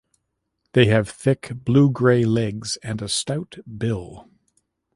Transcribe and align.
They 0.73 0.87
have 0.87 1.07
thick 1.11 1.51
blue-grey 1.53 2.25
legs 2.25 2.75
and 2.77 3.03
a 3.03 3.07
stout 3.07 3.57
bill. 3.77 4.27